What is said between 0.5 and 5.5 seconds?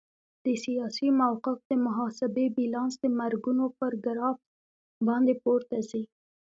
سیاسي موقف د محاسبې بیلانس د مرګونو پر ګراف باندې